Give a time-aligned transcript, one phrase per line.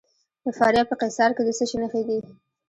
[0.43, 2.19] د فاریاب په قیصار کې د څه شي نښې دي؟